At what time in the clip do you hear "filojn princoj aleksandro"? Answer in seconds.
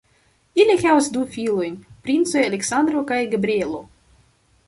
1.35-3.05